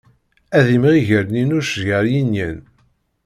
Ad 0.57 0.63
d-imɣi 0.67 1.01
gerninuc 1.09 1.71
gar 1.85 2.05
yinyen. 2.13 2.57